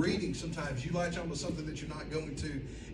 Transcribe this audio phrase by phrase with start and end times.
[0.00, 2.48] reading, sometimes you latch onto something that you're not going to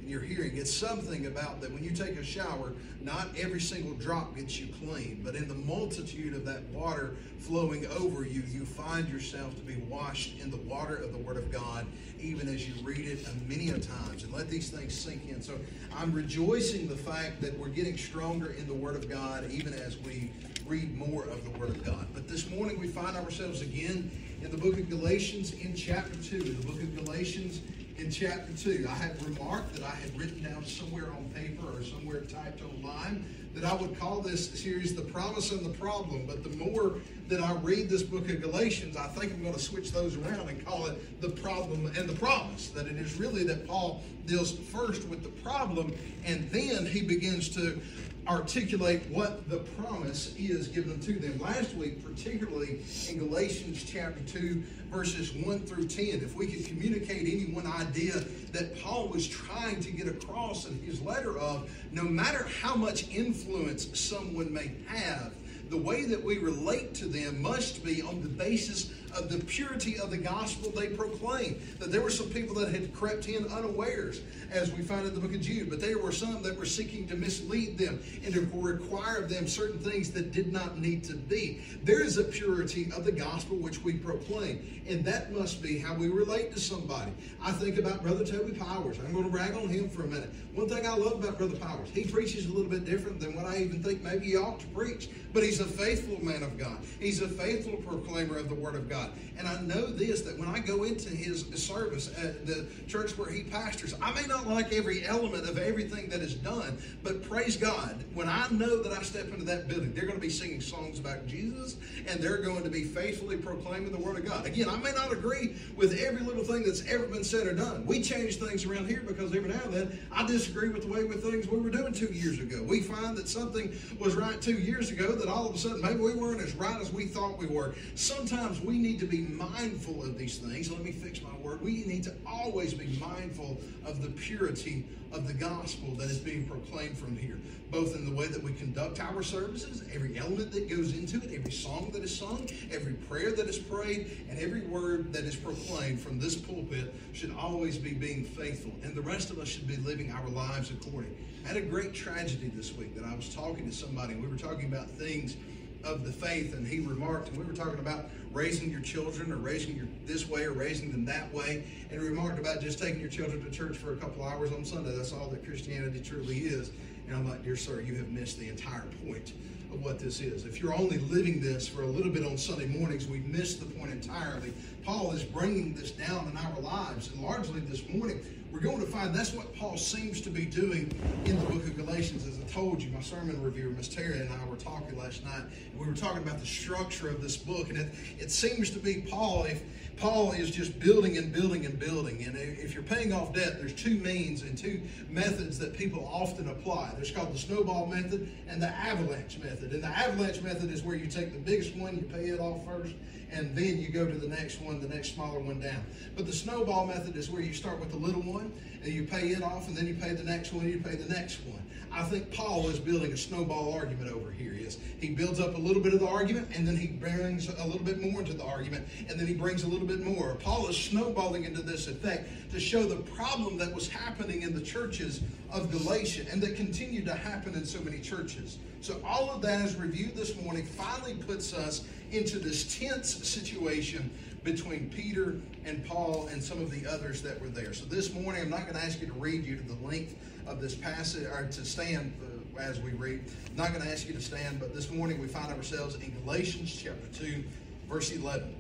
[0.07, 0.57] in your hearing.
[0.57, 4.69] It's something about that when you take a shower, not every single drop gets you
[4.81, 9.63] clean, but in the multitude of that water flowing over you, you find yourself to
[9.63, 11.87] be washed in the water of the Word of God,
[12.21, 14.25] even as you read it many a times.
[14.25, 15.41] And let these things sink in.
[15.41, 15.55] So
[15.97, 19.97] I'm rejoicing the fact that we're getting stronger in the Word of God, even as
[19.99, 20.31] we
[20.67, 22.09] read more of the Word of God.
[22.13, 24.11] But this morning we find ourselves again
[24.47, 26.39] in the book of Galatians in chapter 2.
[26.39, 27.63] The book of Galatians
[27.99, 28.87] in chapter 2.
[28.89, 33.25] I had remarked that I had written down somewhere on paper or somewhere typed online
[33.55, 36.27] that I would call this series The Promise and the Problem.
[36.27, 36.95] But the more
[37.27, 40.49] that I read this book of Galatians, I think I'm going to switch those around
[40.49, 42.69] and call it The Problem and the Promise.
[42.69, 45.93] That it is really that Paul deals first with the problem
[46.25, 47.81] and then he begins to
[48.29, 51.39] articulate what the promise is given to them.
[51.39, 57.23] Last week, particularly in Galatians chapter 2, verses 1 through 10, if we could communicate
[57.23, 58.15] any one idea
[58.53, 63.09] that Paul was trying to get across in his letter of no matter how much
[63.09, 65.33] influence someone may have,
[65.71, 69.99] the way that we relate to them must be on the basis of the purity
[69.99, 71.61] of the gospel they proclaim.
[71.79, 75.21] That there were some people that had crept in unawares, as we find in the
[75.21, 78.49] book of Jude, but there were some that were seeking to mislead them and to
[78.53, 81.61] require of them certain things that did not need to be.
[81.83, 85.95] There is a purity of the gospel which we proclaim, and that must be how
[85.95, 87.13] we relate to somebody.
[87.43, 88.99] I think about Brother Toby Powers.
[88.99, 90.31] I'm going to brag on him for a minute.
[90.55, 93.47] One thing I love about Brother Powers, he preaches a little bit different than what
[93.47, 96.79] I even think maybe he ought to preach, but he's a faithful man of God.
[96.99, 99.06] He's a faithful proclaimer of the Word of God.
[99.07, 99.19] God.
[99.39, 103.31] And I know this that when I go into his service at the church where
[103.31, 107.57] he pastors, I may not like every element of everything that is done, but praise
[107.57, 110.61] God, when I know that I step into that building, they're going to be singing
[110.61, 111.77] songs about Jesus
[112.09, 114.47] and they're going to be faithfully proclaiming the Word of God.
[114.47, 117.85] Again, I may not agree with every little thing that's ever been said or done.
[117.85, 121.05] We change things around here because every now and then I disagree with the way
[121.05, 122.63] with things we were doing two years ago.
[122.63, 126.01] We find that something was right two years ago that all of a sudden maybe
[126.01, 127.75] we weren't as right as we thought we were.
[127.95, 130.71] Sometimes we need to be mindful of these things.
[130.71, 131.63] Let me fix my word.
[131.63, 136.47] We need to always be mindful of the purity of the gospel that is being
[136.47, 137.39] proclaimed from here,
[137.71, 141.33] both in the way that we conduct our services, every element that goes into it,
[141.35, 145.37] every song that is sung, every prayer that is prayed, and every word that is
[145.37, 148.73] proclaimed from this pulpit should always be being faithful.
[148.83, 151.17] And the rest of us should be living our lives according.
[151.45, 154.29] I had a great tragedy this week that I was talking to somebody, and we
[154.29, 155.37] were talking about things
[155.85, 159.37] of the faith, and he remarked, and we were talking about raising your children or
[159.37, 163.11] raising your this way or raising them that way, and remarked about just taking your
[163.11, 164.95] children to church for a couple hours on Sunday.
[164.95, 166.71] That's all that Christianity truly is.
[167.07, 169.33] And I'm like, dear sir, you have missed the entire point
[169.77, 170.45] of what this is.
[170.45, 173.67] If you're only living this for a little bit on Sunday mornings, we've missed the
[173.67, 174.53] point entirely.
[174.83, 178.21] Paul is bringing this down in our lives, and largely this morning,
[178.51, 180.91] we're going to find that's what Paul seems to be doing
[181.27, 182.27] in the book of Galatians.
[182.27, 185.43] As I told you, my sermon reviewer, Miss Terry, and I were talking last night,
[185.43, 188.79] and we were talking about the structure of this book, and it, it seems to
[188.79, 189.63] be Paul, if
[189.97, 192.23] Paul is just building and building and building.
[192.25, 196.49] And if you're paying off debt, there's two means and two methods that people often
[196.49, 196.93] apply.
[196.97, 199.73] There's called the snowball method and the avalanche method.
[199.73, 202.65] And the avalanche method is where you take the biggest one, you pay it off
[202.67, 202.95] first,
[203.33, 205.85] and then you go to the next one, the next smaller one down.
[206.15, 208.53] But the snowball method is where you start with the little one
[208.85, 211.13] and you pay it off, and then you pay the next one, you pay the
[211.13, 211.63] next one.
[211.97, 214.53] I think Paul is building a snowball argument over here.
[214.53, 217.65] Is he builds up a little bit of the argument, and then he brings a
[217.65, 220.35] little bit more into the argument, and then he brings a little bit more.
[220.35, 224.61] Paul is snowballing into this effect to show the problem that was happening in the
[224.61, 228.59] churches of Galatia and that continued to happen in so many churches.
[228.83, 234.11] So all of that is reviewed this morning finally puts us into this tense situation
[234.45, 237.73] between Peter and Paul and some of the others that were there.
[237.73, 240.15] So this morning, I'm not going to ask you to read you to the length
[240.47, 243.25] of this passage or to stand uh, as we read.
[243.51, 246.15] I'm not going to ask you to stand, but this morning we find ourselves in
[246.25, 247.45] Galatians chapter 2,
[247.89, 248.55] verse 11.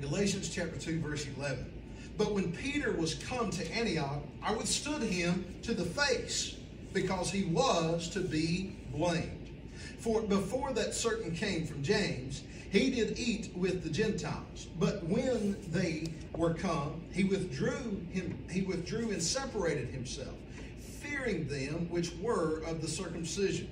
[0.00, 1.72] Galatians chapter 2, verse 11.
[2.16, 6.56] But when Peter was come to Antioch, I withstood him to the face
[6.92, 9.50] because he was to be blamed.
[9.98, 15.56] For before that certain came from James, he did eat with the Gentiles, but when
[15.68, 18.38] they were come, he withdrew him.
[18.50, 20.34] He withdrew and separated himself,
[21.18, 23.68] fearing them which were of the circumcision.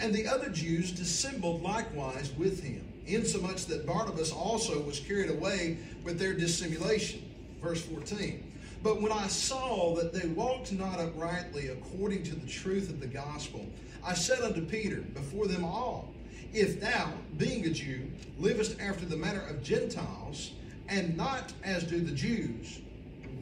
[0.00, 5.78] And the other Jews dissembled likewise with him, insomuch that Barnabas also was carried away
[6.02, 7.22] with their dissimulation.
[7.62, 8.52] Verse 14.
[8.82, 13.06] But when I saw that they walked not uprightly according to the truth of the
[13.06, 13.64] gospel,
[14.04, 16.12] I said unto Peter before them all,
[16.52, 20.52] if thou, being a Jew, livest after the manner of Gentiles,
[20.88, 22.80] and not as do the Jews,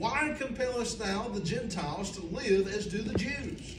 [0.02, 3.76] Why compellest thou the Gentiles to live as do the Jews?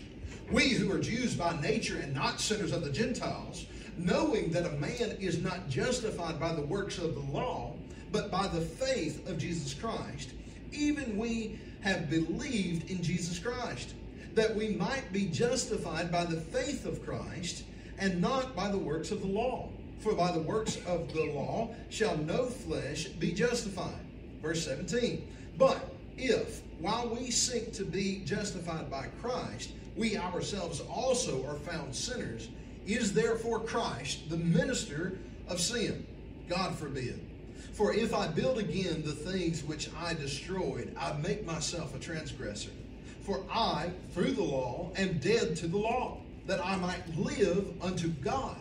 [0.50, 3.66] We who are Jews by nature and not sinners of the Gentiles,
[3.98, 7.74] knowing that a man is not justified by the works of the law,
[8.14, 10.32] but by the faith of Jesus Christ,
[10.72, 13.94] even we have believed in Jesus Christ,
[14.34, 17.66] that we might be justified by the faith of Christ
[17.98, 19.68] and not by the works of the law.
[20.00, 24.00] For by the works of the law shall no flesh be justified.
[24.42, 25.28] Verse 17.
[25.58, 31.96] But if, while we seek to be justified by Christ, we ourselves also are found
[31.96, 32.50] sinners,
[32.86, 35.18] is therefore Christ the minister
[35.48, 36.06] of sin?
[36.50, 37.20] God forbid.
[37.74, 42.70] For if I build again the things which I destroyed, I make myself a transgressor.
[43.22, 48.10] For I, through the law, am dead to the law, that I might live unto
[48.10, 48.58] God.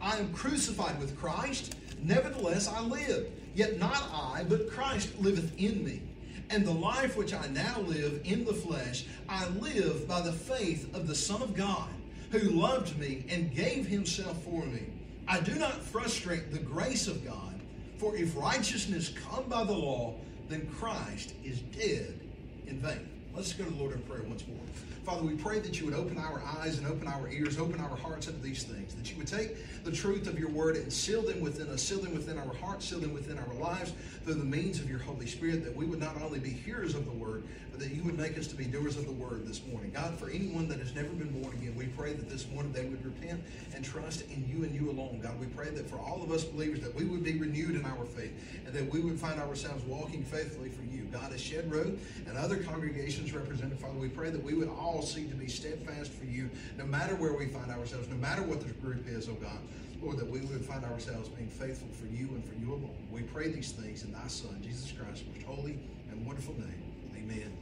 [0.00, 3.28] I am crucified with Christ, nevertheless I live.
[3.54, 6.00] Yet not I, but Christ liveth in me.
[6.50, 10.92] And the life which I now live in the flesh, I live by the faith
[10.94, 11.88] of the Son of God,
[12.32, 14.82] who loved me and gave himself for me.
[15.28, 17.60] I do not frustrate the grace of God,
[17.98, 20.14] for if righteousness come by the law,
[20.48, 22.18] then Christ is dead
[22.66, 23.08] in vain.
[23.32, 24.58] Let's go to the Lord in prayer once more.
[25.04, 27.96] Father, we pray that you would open our eyes and open our ears, open our
[27.96, 31.22] hearts into these things, that you would take the truth of your word and seal
[31.22, 33.92] them within us, seal them within our hearts, seal them within our lives
[34.24, 37.06] through the means of your Holy Spirit, that we would not only be hearers of
[37.06, 39.64] the word, but that you would make us to be doers of the word this
[39.66, 39.90] morning.
[39.90, 42.84] God, for anyone that has never been born again, we pray that this morning they
[42.84, 43.42] would repent
[43.74, 45.20] and trust in you and you alone.
[45.22, 47.84] God, we pray that for all of us believers, that we would be renewed in
[47.86, 48.32] our faith
[48.66, 51.04] and that we would find ourselves walking faithfully for you.
[51.12, 54.89] God, as Shedd Road and other congregations represented, Father, we pray that we would all
[54.98, 58.60] seek to be steadfast for you, no matter where we find ourselves, no matter what
[58.60, 59.58] the group is, oh God.
[60.02, 62.96] Lord, that we would find ourselves being faithful for you and for you alone.
[63.12, 65.78] We pray these things in thy Son, Jesus Christ, most holy
[66.10, 66.82] and wonderful name.
[67.16, 67.52] Amen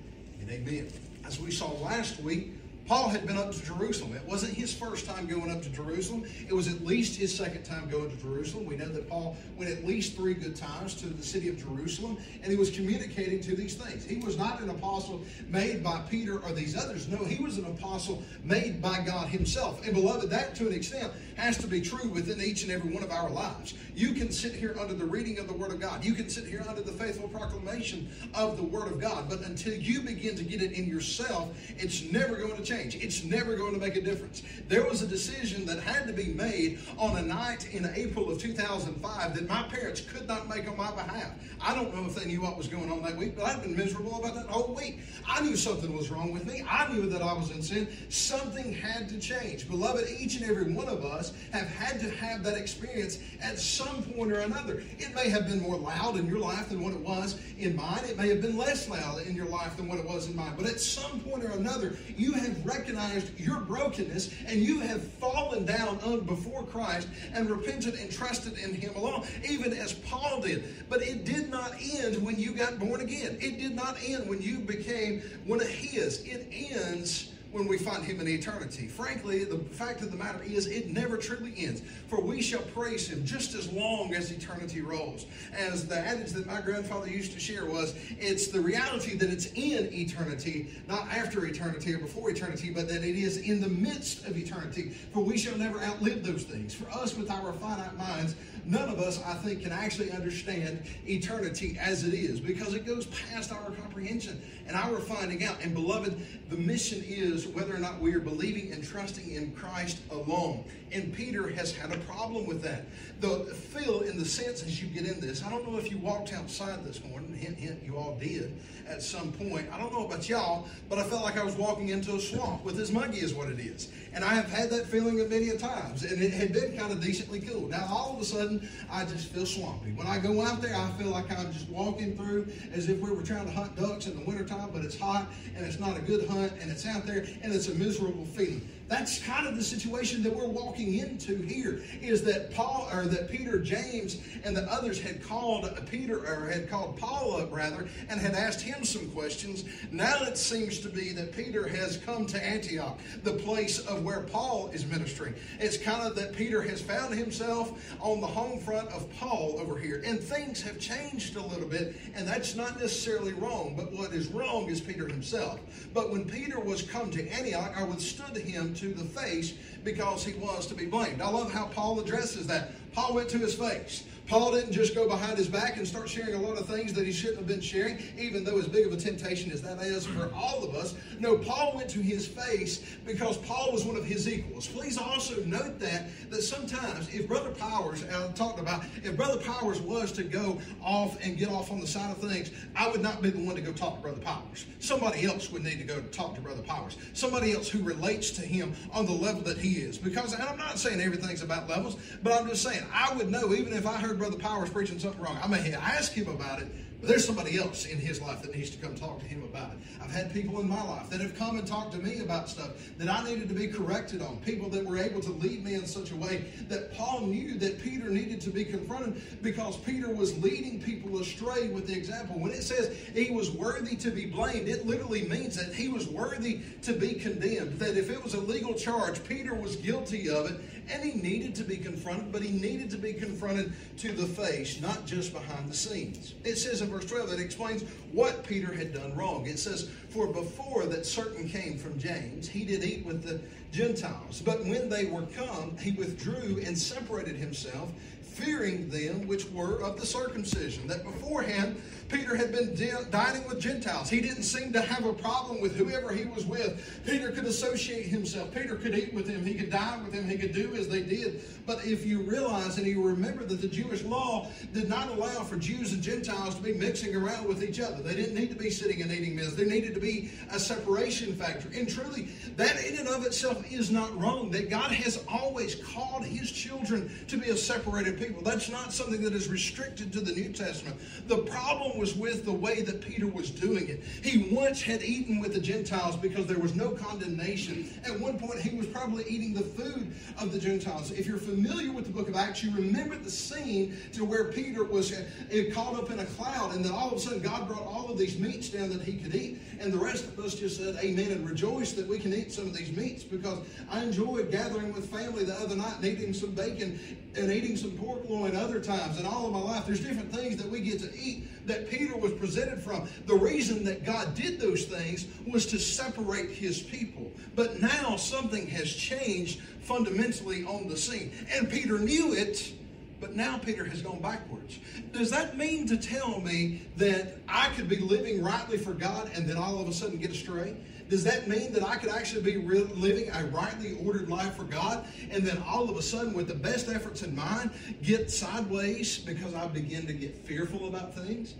[0.41, 0.91] and amen.
[1.27, 2.53] As we saw last week,
[2.89, 4.17] Paul had been up to Jerusalem.
[4.17, 6.25] It wasn't his first time going up to Jerusalem.
[6.49, 8.65] It was at least his second time going to Jerusalem.
[8.65, 12.17] We know that Paul went at least three good times to the city of Jerusalem,
[12.43, 14.07] and he was communicating to these things.
[14.07, 17.09] He was not an apostle made by Peter or these others.
[17.09, 19.85] No, he was an apostle made by God himself.
[19.85, 23.03] And beloved, that to an extent has to be true within each and every one
[23.03, 23.75] of our lives.
[23.95, 26.05] You can sit here under the reading of the Word of God.
[26.05, 29.29] You can sit here under the faithful proclamation of the Word of God.
[29.29, 32.97] But until you begin to get it in yourself, it's never going to change.
[32.97, 34.43] It's never going to make a difference.
[34.69, 38.41] There was a decision that had to be made on a night in April of
[38.41, 41.33] 2005 that my parents could not make on my behalf.
[41.61, 43.77] I don't know if they knew what was going on that week, but I've been
[43.77, 45.01] miserable about that whole week.
[45.27, 46.65] I knew something was wrong with me.
[46.69, 47.89] I knew that I was in sin.
[48.09, 49.69] Something had to change.
[49.69, 54.03] Beloved, each and every one of us have had to have that experience at some
[54.03, 54.83] point or another.
[54.99, 58.05] It may have been more loud in your life than what it was in mine.
[58.05, 60.55] It may have been less loud in your life than what it was in mine.
[60.57, 65.65] But at some point or another, you have recognized your brokenness and you have fallen
[65.65, 70.65] down before Christ and repented and trusted in Him alone, even as Paul did.
[70.89, 73.39] But it did not end when you got born again.
[73.41, 76.23] It did not end when you became one of His.
[76.25, 78.87] It ends when we find him in eternity.
[78.87, 81.83] Frankly, the fact of the matter is, it never truly ends.
[82.09, 85.27] For we shall praise him just as long as eternity rolls.
[85.57, 89.47] As the adage that my grandfather used to share was, it's the reality that it's
[89.53, 94.27] in eternity, not after eternity or before eternity, but that it is in the midst
[94.27, 94.91] of eternity.
[95.13, 96.75] For we shall never outlive those things.
[96.75, 98.35] For us, with our finite minds,
[98.69, 103.07] none of us, I think, can actually understand eternity as it is because it goes
[103.07, 105.63] past our comprehension and our finding out.
[105.63, 106.21] And beloved,
[106.51, 110.65] the mission is whether or not we are believing and trusting in Christ alone.
[110.93, 112.85] And Peter has had a problem with that.
[113.21, 115.99] The feel in the sense as you get in this, I don't know if you
[115.99, 118.57] walked outside this morning, hint, hint, you all did
[118.89, 119.69] at some point.
[119.73, 122.65] I don't know about y'all, but I felt like I was walking into a swamp
[122.65, 123.93] with as muggy as what it is.
[124.15, 126.91] And I have had that feeling of many a times, and it had been kind
[126.91, 127.69] of decently cool.
[127.69, 129.93] Now all of a sudden, I just feel swampy.
[129.93, 133.11] When I go out there, I feel like I'm just walking through as if we
[133.11, 135.27] were trying to hunt ducks in the wintertime, but it's hot
[135.57, 138.67] and it's not a good hunt, and it's out there and it's a miserable feeling.
[138.89, 143.31] That's kind of the situation that we're walking into here is that Paul or that
[143.31, 147.87] Peter, James, and the others had called uh, Peter or had called Paul up rather
[148.09, 149.65] and had asked him some questions.
[149.93, 154.23] Now it seems to be that Peter has come to Antioch, the place of where
[154.23, 155.35] Paul is ministering.
[155.61, 159.79] It's kind of that Peter has found himself on the home front of Paul over
[159.79, 160.03] here.
[160.07, 164.29] And things have changed a little bit, and that's not necessarily wrong, but what is
[164.29, 165.61] wrong is Peter himself.
[165.93, 169.55] But when Peter was come to Antioch, I withstood him to the face
[169.85, 171.21] because he was to be blamed.
[171.21, 172.71] I love how Paul addresses that.
[172.93, 174.05] Paul went to his face.
[174.29, 177.07] Paul didn't just go behind his back and start sharing a lot of things that
[177.07, 180.05] he shouldn't have been sharing, even though as big of a temptation as that is
[180.05, 180.95] for all of us.
[181.19, 184.67] No, Paul went to his face because Paul was one of his equals.
[184.67, 189.81] Please also note that that sometimes if Brother Powers, I talked about, if Brother Powers
[189.81, 193.23] was to go off and get off on the side of things, I would not
[193.23, 194.67] be the one to go talk to Brother Powers.
[194.79, 196.99] Somebody else would need to go talk to Brother Powers.
[197.15, 199.97] Somebody else who relates to him on the level that he is.
[199.97, 203.55] Because, and I'm not saying everything's about levels, but I'm just saying I would know
[203.55, 205.39] even if I heard Brother Powers preaching something wrong.
[205.43, 206.69] I may ask him about it,
[207.01, 209.71] but there's somebody else in his life that needs to come talk to him about
[209.71, 209.79] it.
[210.03, 212.71] I've had people in my life that have come and talked to me about stuff
[212.99, 214.39] that I needed to be corrected on.
[214.39, 217.81] People that were able to lead me in such a way that Paul knew that
[217.81, 222.41] Peter needed to be confronted because Peter was leading people astray with the example.
[222.41, 226.09] When it says he was worthy to be blamed, it literally means that he was
[226.09, 227.79] worthy to be condemned.
[227.79, 230.61] That if it was a legal charge, Peter was guilty of it
[230.91, 234.81] and he needed to be confronted, but he needed to be confronted to the face,
[234.81, 236.35] not just behind the scenes.
[236.45, 239.47] It says in verse 12 that explains what Peter had done wrong.
[239.47, 243.41] It says, For before that certain came from James, he did eat with the
[243.73, 244.43] Gentiles.
[244.45, 247.91] But when they were come, he withdrew and separated himself,
[248.23, 250.87] fearing them which were of the circumcision.
[250.87, 252.75] That beforehand, Peter had been
[253.11, 254.09] dining with Gentiles.
[254.09, 257.03] He didn't seem to have a problem with whoever he was with.
[257.07, 258.53] Peter could associate himself.
[258.55, 259.45] Peter could eat with him.
[259.45, 260.27] He could dine with him.
[260.27, 261.45] He could do as they did.
[261.67, 265.57] But if you realize and you remember that the Jewish law did not allow for
[265.57, 268.71] Jews and Gentiles to be mixing around with each other, they didn't need to be
[268.71, 269.55] sitting and eating meals.
[269.55, 271.69] There needed to be a separation factor.
[271.75, 274.51] And truly, that in and of itself is not wrong.
[274.51, 278.43] That God has always called his children to be a separated people.
[278.43, 280.97] That's not something that is restricted to the New Testament.
[281.27, 284.03] The problem was with the way that Peter was doing it.
[284.23, 287.91] He once had eaten with the Gentiles because there was no condemnation.
[288.05, 291.11] At one point, he was probably eating the food of the Gentiles.
[291.11, 294.85] If you're familiar with the book of Acts, you remember the scene to where Peter
[294.85, 295.25] was uh,
[295.73, 298.17] caught up in a cloud, and then all of a sudden, God brought all of
[298.17, 299.61] these meats down that he could eat.
[299.81, 302.67] And the rest of us just said, Amen, and rejoice that we can eat some
[302.67, 303.59] of these meats because
[303.91, 306.99] I enjoyed gathering with family the other night and eating some bacon
[307.37, 309.19] and eating some pork loin other times.
[309.19, 311.49] And all of my life, there's different things that we get to eat
[311.91, 313.09] Peter was presented from.
[313.27, 317.31] The reason that God did those things was to separate his people.
[317.55, 321.33] But now something has changed fundamentally on the scene.
[321.55, 322.73] And Peter knew it,
[323.21, 324.79] but now Peter has gone backwards.
[325.13, 329.49] Does that mean to tell me that I could be living rightly for God and
[329.49, 330.77] then all of a sudden get astray?
[331.09, 335.07] Does that mean that I could actually be living a rightly ordered life for God
[335.31, 337.71] and then all of a sudden, with the best efforts in mind,
[338.03, 341.55] get sideways because I begin to get fearful about things?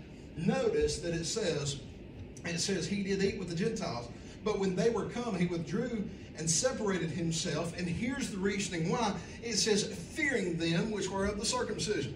[0.45, 1.79] Notice that it says,
[2.45, 4.09] it says he did eat with the Gentiles.
[4.43, 7.77] But when they were come, he withdrew and separated himself.
[7.77, 9.13] And here's the reasoning why.
[9.43, 12.15] It says, fearing them which were of the circumcision.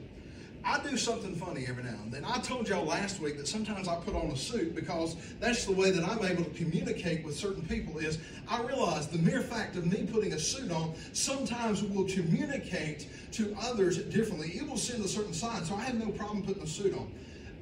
[0.65, 2.23] I do something funny every now and then.
[2.23, 5.73] I told y'all last week that sometimes I put on a suit because that's the
[5.73, 9.75] way that I'm able to communicate with certain people is I realize the mere fact
[9.75, 14.51] of me putting a suit on sometimes will communicate to others differently.
[14.51, 15.65] It will send a certain sign.
[15.65, 17.11] So I have no problem putting a suit on.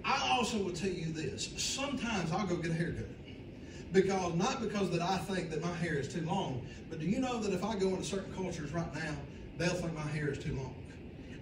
[0.03, 1.49] I also will tell you this.
[1.57, 3.09] Sometimes I'll go get a haircut.
[3.91, 7.19] Because not because that I think that my hair is too long, but do you
[7.19, 9.15] know that if I go into certain cultures right now,
[9.57, 10.73] they'll think my hair is too long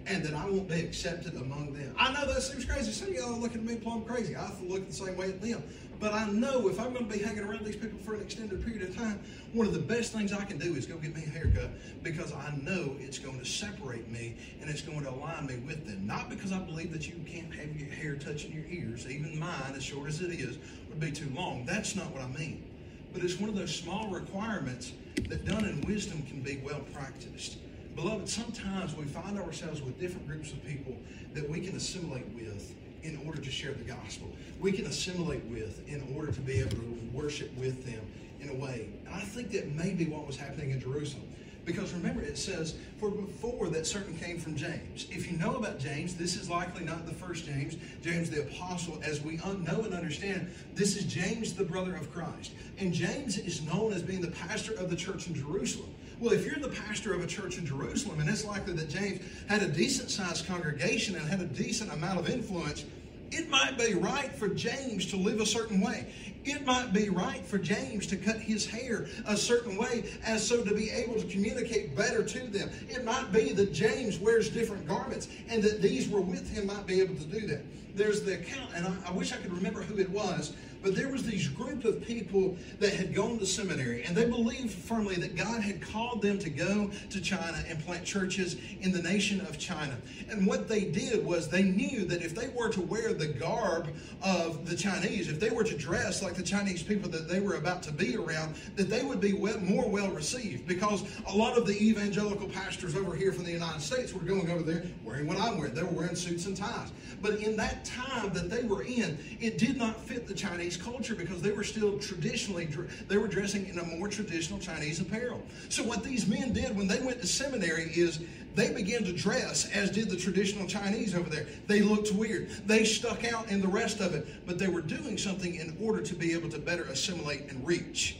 [0.06, 1.94] and that I won't be accepted among them.
[1.98, 2.92] I know that seems crazy.
[2.92, 4.34] Some of y'all are looking at me plumb crazy.
[4.34, 5.62] I look the same way at them.
[6.00, 8.64] But I know if I'm going to be hanging around these people for an extended
[8.64, 9.20] period of time,
[9.52, 11.68] one of the best things I can do is go get me a haircut
[12.02, 15.86] because I know it's going to separate me and it's going to align me with
[15.86, 16.06] them.
[16.06, 19.74] Not because I believe that you can't have your hair touching your ears, even mine,
[19.76, 20.56] as short as it is,
[20.88, 21.66] would be too long.
[21.66, 22.64] That's not what I mean.
[23.12, 24.92] But it's one of those small requirements
[25.28, 27.58] that done in wisdom can be well practiced.
[27.94, 30.96] Beloved, sometimes we find ourselves with different groups of people
[31.34, 34.30] that we can assimilate with in order to share the gospel.
[34.60, 38.00] We can assimilate with in order to be able to worship with them
[38.40, 38.88] in a way.
[39.06, 41.24] And I think that may be what was happening in Jerusalem.
[41.64, 45.06] Because remember, it says, for before that certain came from James.
[45.10, 49.00] If you know about James, this is likely not the first James, James the apostle.
[49.04, 52.52] As we know and understand, this is James, the brother of Christ.
[52.78, 55.94] And James is known as being the pastor of the church in Jerusalem.
[56.18, 59.20] Well, if you're the pastor of a church in Jerusalem, and it's likely that James
[59.48, 62.84] had a decent sized congregation and had a decent amount of influence,
[63.30, 66.06] it might be right for James to live a certain way.
[66.44, 70.64] It might be right for James to cut his hair a certain way as so
[70.64, 72.70] to be able to communicate better to them.
[72.88, 76.86] It might be that James wears different garments and that these were with him might
[76.86, 77.62] be able to do that.
[77.94, 81.08] There's the account, and I, I wish I could remember who it was, But there
[81.08, 85.36] was these group of people that had gone to seminary and they believed firmly that
[85.36, 89.58] God had called them to go to China and plant churches in the nation of
[89.58, 89.96] China.
[90.30, 93.88] And what they did was they knew that if they were to wear the garb
[94.22, 97.54] of the Chinese, if they were to dress like the Chinese people that they were
[97.54, 101.66] about to be around, that they would be more well received because a lot of
[101.66, 105.38] the evangelical pastors over here from the United States were going over there wearing what
[105.38, 105.74] I'm wearing.
[105.74, 106.92] They were wearing suits and ties.
[107.20, 111.14] But in that time that they were in, it did not fit the Chinese culture
[111.14, 112.68] because they were still traditionally,
[113.08, 115.42] they were dressing in a more traditional Chinese apparel.
[115.68, 118.20] So what these men did when they went to seminary is
[118.54, 121.46] they began to dress as did the traditional Chinese over there.
[121.66, 122.50] They looked weird.
[122.66, 126.02] They stuck out in the rest of it, but they were doing something in order
[126.02, 128.16] to be able to better assimilate and reach.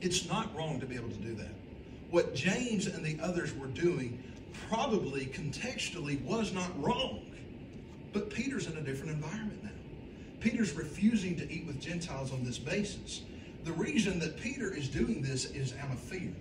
[0.00, 1.52] It's not wrong to be able to do that.
[2.10, 4.22] What James and the others were doing
[4.68, 7.22] probably contextually was not wrong.
[8.12, 9.70] But Peter's in a different environment now.
[10.42, 13.22] Peter's refusing to eat with Gentiles on this basis.
[13.62, 16.32] The reason that Peter is doing this is out of fear.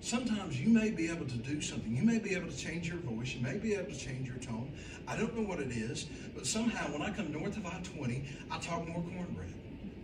[0.00, 1.96] Sometimes you may be able to do something.
[1.96, 3.34] You may be able to change your voice.
[3.34, 4.72] You may be able to change your tone.
[5.06, 8.24] I don't know what it is, but somehow when I come north of I 20,
[8.50, 9.52] I talk more cornbread.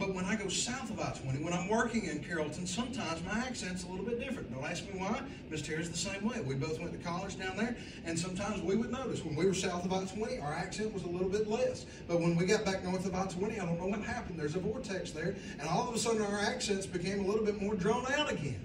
[0.03, 3.85] But when I go south of I-20, when I'm working in Carrollton, sometimes my accent's
[3.85, 4.53] a little bit different.
[4.53, 5.21] Don't ask me why.
[5.49, 6.41] Miss Terry's the same way.
[6.41, 9.55] We both went to college down there, and sometimes we would notice when we were
[9.55, 11.87] south of I-20, our accent was a little bit less.
[12.09, 14.41] But when we got back north of I-20, I don't know what happened.
[14.41, 17.63] There's a vortex there, and all of a sudden our accents became a little bit
[17.63, 18.65] more drawn out again.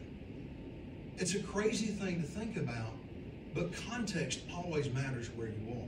[1.19, 2.93] It's a crazy thing to think about,
[3.53, 5.87] but context always matters where you are.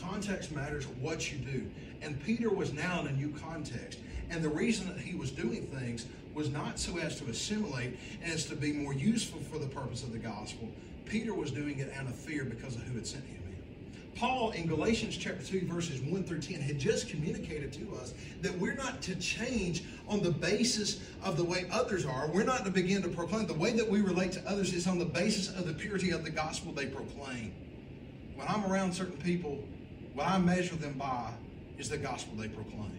[0.00, 1.70] Context matters what you do.
[2.02, 3.98] And Peter was now in a new context.
[4.30, 8.44] And the reason that he was doing things was not so as to assimilate as
[8.46, 10.68] to be more useful for the purpose of the gospel.
[11.06, 13.42] Peter was doing it out of fear because of who had sent him.
[14.16, 18.58] Paul in Galatians chapter 2 verses 1 through 10 had just communicated to us that
[18.58, 22.28] we're not to change on the basis of the way others are.
[22.28, 23.46] We're not to begin to proclaim.
[23.46, 26.24] The way that we relate to others is on the basis of the purity of
[26.24, 27.52] the gospel they proclaim.
[28.34, 29.62] When I'm around certain people,
[30.14, 31.32] what I measure them by
[31.76, 32.98] is the gospel they proclaim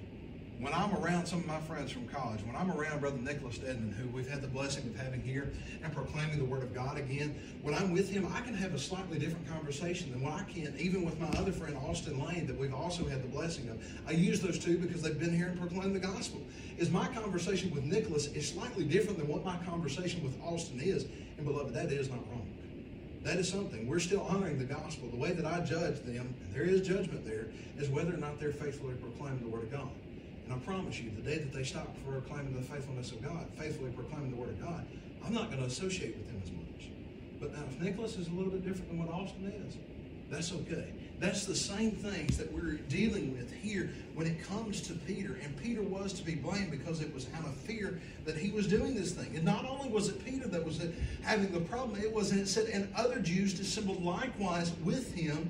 [0.59, 3.91] when I'm around some of my friends from college, when I'm around Brother Nicholas Stedman,
[3.91, 5.51] who we've had the blessing of having here
[5.83, 8.79] and proclaiming the Word of God again, when I'm with him, I can have a
[8.79, 12.57] slightly different conversation than what I can, even with my other friend, Austin Lane, that
[12.57, 13.79] we've also had the blessing of.
[14.07, 16.41] I use those two because they've been here and proclaimed the gospel.
[16.77, 21.05] Is my conversation with Nicholas is slightly different than what my conversation with Austin is.
[21.37, 22.47] And beloved, that is not wrong.
[23.23, 23.87] That is something.
[23.87, 25.09] We're still honoring the gospel.
[25.09, 28.39] The way that I judge them, and there is judgment there, is whether or not
[28.39, 29.89] they're faithfully proclaiming the Word of God.
[30.47, 33.91] And I promise you, the day that they stop proclaiming the faithfulness of God, faithfully
[33.91, 34.85] proclaiming the Word of God,
[35.25, 36.89] I'm not going to associate with them as much.
[37.41, 39.75] But now, if Nicholas is a little bit different than what Austin is,
[40.29, 40.93] that's okay.
[41.19, 45.37] That's the same things that we're dealing with here when it comes to Peter.
[45.43, 48.67] And Peter was to be blamed because it was out of fear that he was
[48.67, 49.35] doing this thing.
[49.35, 50.79] And not only was it Peter that was
[51.23, 55.49] having the problem, it was, it said, and other Jews dissembled likewise with him,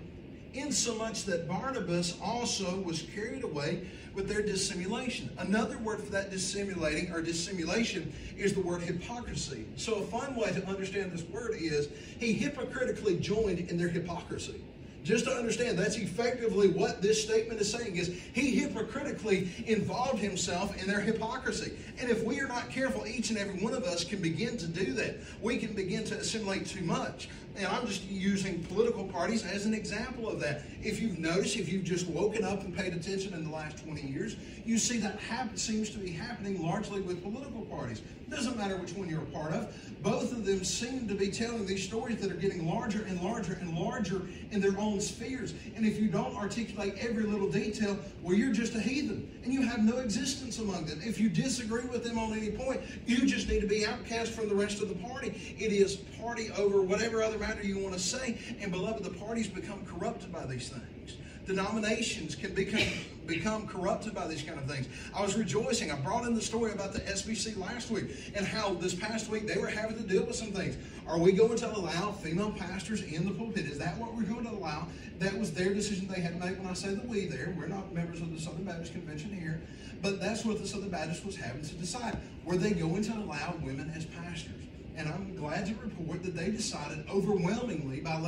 [0.53, 5.29] insomuch that Barnabas also was carried away with their dissimulation.
[5.37, 9.65] Another word for that dissimulating or dissimulation is the word hypocrisy.
[9.75, 14.61] So a fun way to understand this word is he hypocritically joined in their hypocrisy.
[15.07, 20.77] Just to understand, that's effectively what this statement is saying is he hypocritically involved himself
[20.81, 21.71] in their hypocrisy.
[21.97, 24.67] And if we are not careful, each and every one of us can begin to
[24.67, 25.15] do that.
[25.41, 27.29] We can begin to assimilate too much.
[27.55, 30.63] And I'm just using political parties as an example of that.
[30.83, 34.01] If you've noticed, if you've just woken up and paid attention in the last 20
[34.01, 38.01] years, you see that happen, seems to be happening largely with political parties.
[38.27, 39.73] It doesn't matter which one you're a part of.
[40.03, 43.53] Both of them seem to be telling these stories that are getting larger and larger
[43.53, 45.53] and larger in their own spheres.
[45.75, 49.61] And if you don't articulate every little detail, well, you're just a heathen and you
[49.61, 50.99] have no existence among them.
[51.01, 54.49] If you disagree with them on any point, you just need to be outcast from
[54.49, 55.55] the rest of the party.
[55.57, 58.37] It is party over whatever other matter you want to say.
[58.59, 61.15] And beloved, the parties become corrupted by these things
[61.47, 62.81] denominations can become
[63.27, 64.87] become corrupted by these kind of things.
[65.13, 65.91] I was rejoicing.
[65.91, 69.45] I brought in the story about the SBC last week and how this past week
[69.47, 70.77] they were having to deal with some things.
[71.07, 73.65] Are we going to allow female pastors in the pulpit?
[73.65, 74.87] Is that what we're going to allow?
[75.19, 76.57] That was their decision they had to make.
[76.57, 79.61] When I say the we there, we're not members of the Southern Baptist Convention here,
[80.01, 82.17] but that's what the Southern Baptist was having to decide.
[82.45, 84.66] Were they going to allow women as pastors?
[84.97, 88.19] And I'm glad to report that they decided overwhelmingly, by,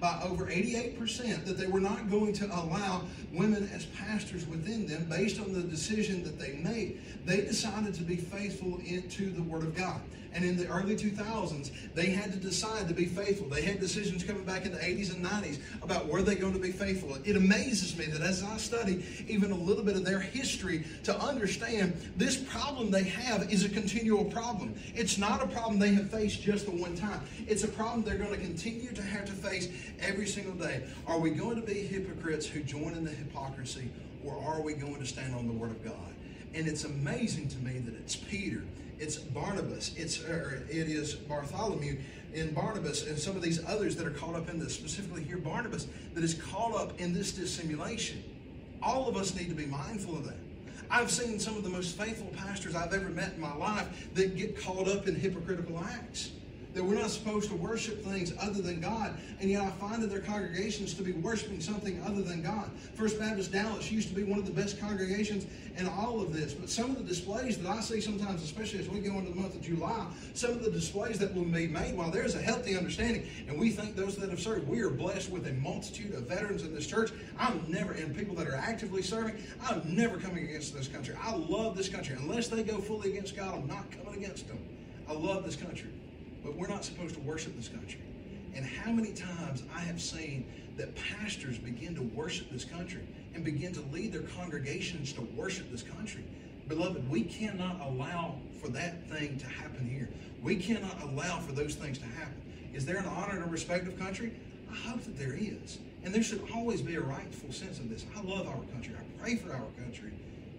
[0.00, 5.06] by over 88%, that they were not going to allow women as pastors within them
[5.08, 7.00] based on the decision that they made.
[7.24, 10.00] They decided to be faithful into the Word of God.
[10.36, 13.48] And in the early 2000s, they had to decide to be faithful.
[13.48, 16.58] They had decisions coming back in the 80s and 90s about were they going to
[16.58, 17.16] be faithful.
[17.24, 21.18] It amazes me that as I study even a little bit of their history to
[21.18, 24.74] understand this problem they have is a continual problem.
[24.94, 27.22] It's not a problem they have faced just the one time.
[27.48, 29.70] It's a problem they're going to continue to have to face
[30.00, 30.82] every single day.
[31.06, 33.88] Are we going to be hypocrites who join in the hypocrisy
[34.22, 35.94] or are we going to stand on the Word of God?
[36.52, 38.62] And it's amazing to me that it's Peter
[38.98, 41.98] it's Barnabas, it's or it is Bartholomew
[42.34, 45.38] and Barnabas and some of these others that are caught up in this, specifically here
[45.38, 48.22] Barnabas, that is caught up in this dissimulation.
[48.82, 50.36] All of us need to be mindful of that.
[50.90, 54.36] I've seen some of the most faithful pastors I've ever met in my life that
[54.36, 56.30] get caught up in hypocritical acts
[56.76, 59.16] that we're not supposed to worship things other than God.
[59.40, 62.70] And yet I find that their congregations to be worshiping something other than God.
[62.94, 65.46] First Baptist Dallas used to be one of the best congregations
[65.78, 66.52] in all of this.
[66.52, 69.40] But some of the displays that I see sometimes, especially as we go into the
[69.40, 72.76] month of July, some of the displays that will be made while there's a healthy
[72.76, 76.28] understanding, and we think those that have served, we are blessed with a multitude of
[76.28, 77.10] veterans in this church.
[77.38, 81.14] I'm never, and people that are actively serving, I'm never coming against this country.
[81.22, 82.16] I love this country.
[82.18, 84.58] Unless they go fully against God, I'm not coming against them.
[85.08, 85.88] I love this country.
[86.46, 88.00] But we're not supposed to worship this country.
[88.54, 93.02] And how many times I have seen that pastors begin to worship this country
[93.34, 96.22] and begin to lead their congregations to worship this country.
[96.68, 100.08] Beloved, we cannot allow for that thing to happen here.
[100.40, 102.40] We cannot allow for those things to happen.
[102.72, 104.32] Is there an honor and a respect of country?
[104.70, 105.78] I hope that there is.
[106.04, 108.04] And there should always be a rightful sense of this.
[108.16, 108.94] I love our country.
[108.96, 110.12] I pray for our country.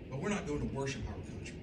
[0.09, 1.55] But we're not going to worship our country.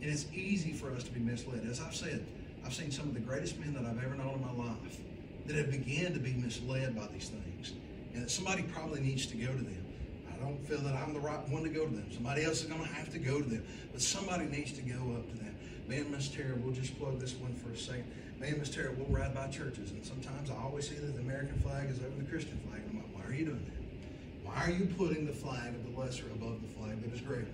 [0.00, 1.66] And it's easy for us to be misled.
[1.68, 2.24] As I've said,
[2.68, 5.00] I've seen some of the greatest men that I've ever known in my life
[5.46, 7.72] that have began to be misled by these things.
[8.12, 9.86] And that somebody probably needs to go to them.
[10.30, 12.12] I don't feel that I'm the right one to go to them.
[12.12, 13.64] Somebody else is going to have to go to them.
[13.90, 15.56] But somebody needs to go up to them.
[15.88, 18.04] Man, Miss Tara, we'll just plug this one for a second.
[18.38, 19.92] Man, Miss Tara, we'll ride by churches.
[19.92, 22.82] And sometimes I always see that the American flag is over the Christian flag.
[22.82, 24.46] And I'm like, why are you doing that?
[24.46, 27.48] Why are you putting the flag of the lesser above the flag that is greater?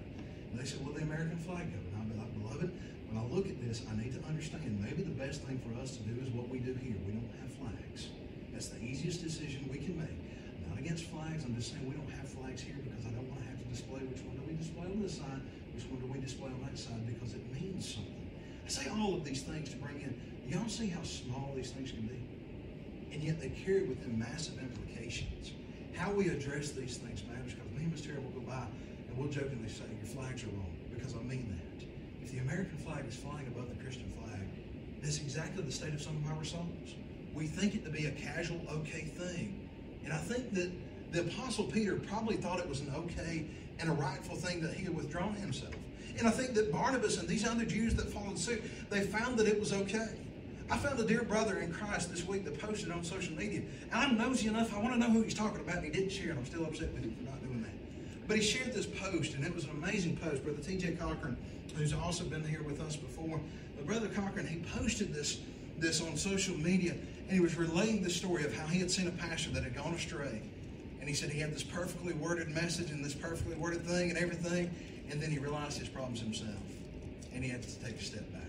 [0.50, 1.70] And they said, well, the American flag.
[1.70, 2.72] And I'll be like, beloved,
[3.14, 5.94] when I look at this, I need to understand maybe the best thing for us
[5.96, 6.98] to do is what we do here.
[7.07, 8.11] We don't have flags.
[8.50, 10.18] That's the easiest decision we can make.
[10.66, 11.46] Not against flags.
[11.46, 13.68] I'm just saying we don't have flags here because I don't want to have to
[13.70, 15.38] display which one do we display on this side,
[15.79, 18.27] which one do we display on that side because it means something.
[18.66, 20.11] I say all of these things to bring in.
[20.50, 22.18] Y'all see how small these things can be?
[23.14, 25.55] And yet they carry with them massive implications.
[25.94, 28.66] How we address these things matters because me and Miss Terry will go by
[29.07, 31.63] and we'll jokingly say, your flags are wrong because I mean that
[32.35, 34.40] the American flag is flying above the Christian flag,
[35.03, 36.94] that's exactly the state of some of our souls.
[37.33, 39.68] We think it to be a casual, okay thing.
[40.05, 40.70] And I think that
[41.12, 43.47] the Apostle Peter probably thought it was an okay
[43.79, 45.75] and a rightful thing that he had withdrawn himself.
[46.18, 49.47] And I think that Barnabas and these other Jews that followed suit, they found that
[49.47, 50.09] it was okay.
[50.70, 53.62] I found a dear brother in Christ this week that posted on social media.
[53.92, 56.11] And I'm nosy enough, I want to know who he's talking about, and he didn't
[56.11, 57.44] share and I'm still upset with him for not.
[58.27, 60.45] But he shared this post, and it was an amazing post.
[60.45, 60.93] Brother T.J.
[60.93, 61.37] Cochran
[61.77, 63.41] who's also been here with us before.
[63.77, 65.41] But Brother Cochran, he posted this,
[65.79, 69.09] this on social media, and he was relaying the story of how he had seen
[69.09, 70.43] a pastor that had gone astray.
[71.01, 74.19] And he said he had this perfectly worded message and this perfectly worded thing and
[74.19, 74.75] everything,
[75.11, 76.55] and then he realized his problems himself,
[77.35, 78.43] and he had to take a step back.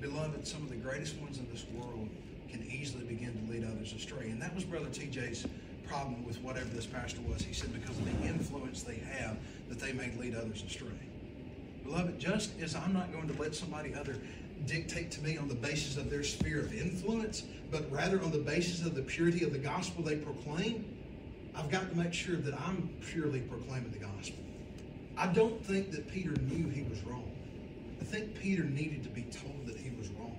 [0.00, 2.08] Beloved, some of the greatest ones in this world
[2.50, 4.30] can easily begin to lead others astray.
[4.30, 5.46] And that was Brother TJ's
[5.86, 7.42] problem with whatever this pastor was.
[7.42, 9.36] He said because of the influence they have,
[9.68, 10.88] that they may lead others astray.
[11.84, 14.16] Beloved, just as I'm not going to let somebody other
[14.66, 18.38] dictate to me on the basis of their sphere of influence, but rather on the
[18.38, 20.84] basis of the purity of the gospel they proclaim,
[21.54, 24.38] I've got to make sure that I'm purely proclaiming the gospel.
[25.16, 27.30] I don't think that Peter knew he was wrong.
[28.00, 30.36] I think Peter needed to be told that he was wrong.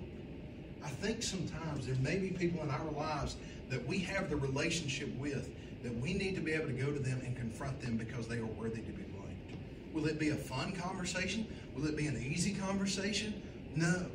[0.83, 3.35] I think sometimes there may be people in our lives
[3.73, 5.49] that we have the relationship with
[5.81, 8.37] that we need to be able to go to them and confront them because they
[8.37, 9.57] are worthy to be blamed.
[9.93, 11.47] Will it be a fun conversation?
[11.75, 13.41] Will it be an easy conversation?
[13.75, 14.05] No.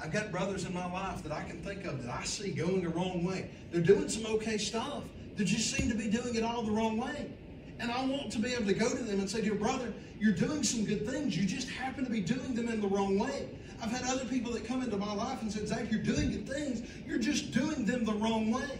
[0.00, 2.84] I've got brothers in my life that I can think of that I see going
[2.84, 3.50] the wrong way.
[3.72, 5.02] They're doing some okay stuff.
[5.36, 7.32] They just seem to be doing it all the wrong way.
[7.80, 10.34] And I want to be able to go to them and say, Dear brother, you're
[10.34, 11.36] doing some good things.
[11.36, 13.48] You just happen to be doing them in the wrong way.
[13.82, 16.48] I've had other people that come into my life and said, Zach, you're doing good
[16.48, 16.82] things.
[17.06, 18.78] You're just doing them the wrong way.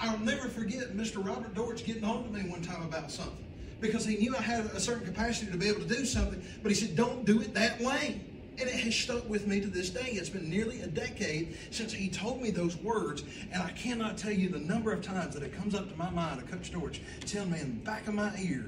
[0.00, 1.24] I'll never forget Mr.
[1.24, 3.44] Robert Dortch getting on to me one time about something
[3.80, 6.70] because he knew I had a certain capacity to be able to do something, but
[6.70, 8.20] he said, don't do it that way.
[8.60, 10.10] And it has stuck with me to this day.
[10.12, 14.32] It's been nearly a decade since he told me those words, and I cannot tell
[14.32, 17.00] you the number of times that it comes up to my mind, a Coach George
[17.24, 18.64] telling me in the back of my ear,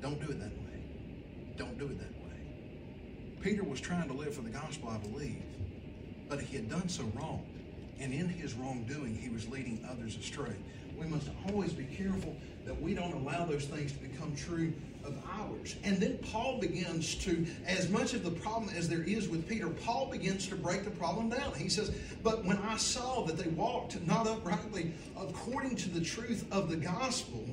[0.00, 0.84] don't do it that way.
[1.56, 2.36] Don't do it that way.
[3.40, 5.42] Peter was trying to live for the gospel, I believe,
[6.28, 7.44] but he had done so wrong.
[8.02, 10.54] And in his wrongdoing, he was leading others astray.
[10.98, 12.36] We must always be careful
[12.66, 14.72] that we don't allow those things to become true
[15.04, 15.76] of ours.
[15.84, 19.68] And then Paul begins to, as much of the problem as there is with Peter,
[19.68, 21.54] Paul begins to break the problem down.
[21.54, 21.92] He says,
[22.24, 26.76] But when I saw that they walked not uprightly according to the truth of the
[26.76, 27.46] gospel,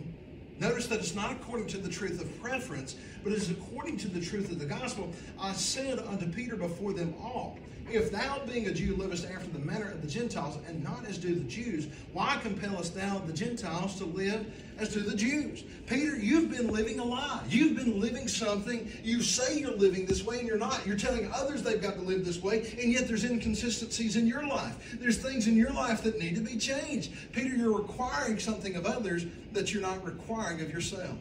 [0.59, 4.09] Notice that it's not according to the truth of preference, but it is according to
[4.09, 5.09] the truth of the gospel.
[5.39, 7.57] I said unto Peter before them all,
[7.91, 11.17] if thou, being a Jew, livest after the manner of the Gentiles, and not as
[11.17, 14.45] do the Jews, why compellest thou the Gentiles to live
[14.77, 15.63] as do the Jews?
[15.87, 17.43] Peter, you've been living a lie.
[17.49, 18.91] You've been living something.
[19.03, 20.85] You say you're living this way, and you're not.
[20.85, 24.45] You're telling others they've got to live this way, and yet there's inconsistencies in your
[24.45, 24.97] life.
[24.99, 27.11] There's things in your life that need to be changed.
[27.33, 31.17] Peter, you're requiring something of others that you're not requiring of yourself.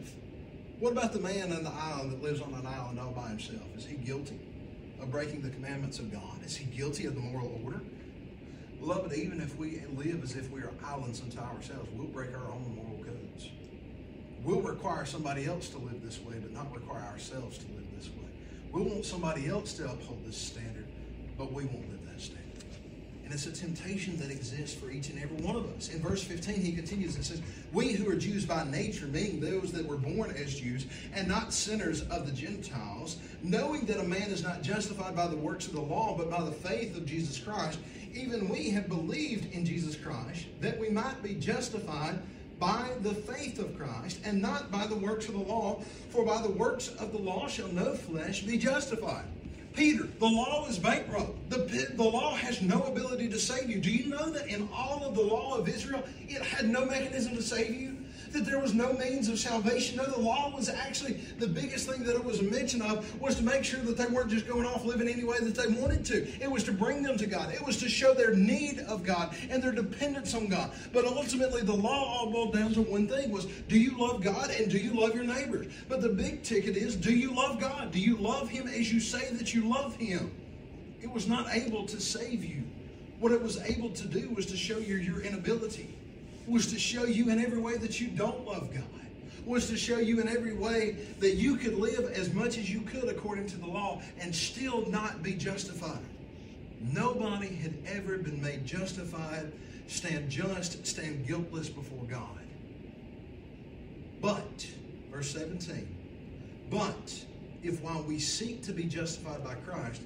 [0.79, 3.65] What about the man on the island that lives on an island all by himself?
[3.77, 4.39] Is he guilty?
[5.01, 6.43] Of breaking the commandments of God?
[6.45, 7.81] Is he guilty of the moral order?
[8.79, 12.51] Beloved, even if we live as if we are islands unto ourselves, we'll break our
[12.51, 13.49] own moral codes.
[14.43, 18.07] We'll require somebody else to live this way, but not require ourselves to live this
[18.07, 18.29] way.
[18.71, 20.87] We'll want somebody else to uphold this standard,
[21.37, 21.98] but we won't live.
[23.29, 25.89] And it's a temptation that exists for each and every one of us.
[25.93, 29.71] In verse 15, he continues and says, We who are Jews by nature, being those
[29.71, 34.31] that were born as Jews, and not sinners of the Gentiles, knowing that a man
[34.31, 37.37] is not justified by the works of the law, but by the faith of Jesus
[37.37, 37.77] Christ,
[38.15, 42.17] even we have believed in Jesus Christ, that we might be justified
[42.57, 46.41] by the faith of Christ, and not by the works of the law, for by
[46.41, 49.25] the works of the law shall no flesh be justified.
[49.73, 51.49] Peter, the law is bankrupt.
[51.49, 53.79] The, the law has no ability to save you.
[53.79, 57.35] Do you know that in all of the law of Israel, it had no mechanism
[57.35, 57.98] to save you?
[58.33, 59.97] That there was no means of salvation.
[59.97, 63.35] No, the law was actually the biggest thing that it was a mention of was
[63.35, 66.05] to make sure that they weren't just going off living any way that they wanted
[66.05, 66.27] to.
[66.41, 67.53] It was to bring them to God.
[67.53, 70.71] It was to show their need of God and their dependence on God.
[70.93, 74.51] But ultimately, the law all boiled down to one thing was, do you love God
[74.51, 75.67] and do you love your neighbors?
[75.87, 77.91] But the big ticket is, do you love God?
[77.91, 80.31] Do you love Him as you say that you love Him?
[81.01, 82.63] It was not able to save you.
[83.19, 85.95] What it was able to do was to show you your inability
[86.47, 88.83] was to show you in every way that you don't love God,
[89.45, 92.81] was to show you in every way that you could live as much as you
[92.81, 95.99] could according to the law and still not be justified.
[96.81, 99.51] Nobody had ever been made justified,
[99.87, 102.39] stand just, stand guiltless before God.
[104.21, 104.67] But,
[105.11, 105.95] verse 17,
[106.69, 107.25] but
[107.63, 110.01] if while we seek to be justified by Christ,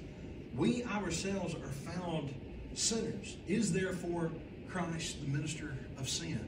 [0.56, 2.34] we ourselves are found
[2.74, 4.30] sinners, is therefore
[4.68, 6.38] Christ the minister of sin.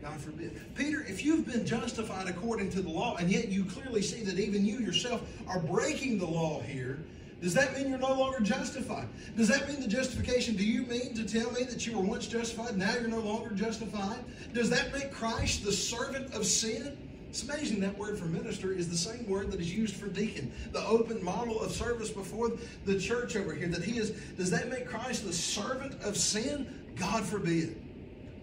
[0.00, 0.60] God forbid.
[0.76, 4.38] Peter, if you've been justified according to the law, and yet you clearly see that
[4.38, 7.00] even you yourself are breaking the law here,
[7.42, 9.08] does that mean you're no longer justified?
[9.36, 10.54] Does that mean the justification?
[10.54, 13.50] Do you mean to tell me that you were once justified, now you're no longer
[13.50, 14.24] justified?
[14.52, 16.96] Does that make Christ the servant of sin?
[17.28, 20.52] It's amazing that word for minister is the same word that is used for deacon.
[20.70, 22.52] The open model of service before
[22.84, 23.66] the church over here.
[23.66, 26.84] That he is, does that make Christ the servant of sin?
[26.94, 27.80] God forbid.